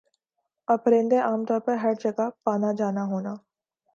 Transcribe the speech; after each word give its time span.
اورپرندے 0.67 1.19
عام 1.19 1.41
طور 1.45 1.59
پر 1.65 1.75
ہَر 1.83 1.93
جگہ 2.03 2.29
پانا 2.43 2.71
جانا 2.77 3.03
ہونا 3.05 3.33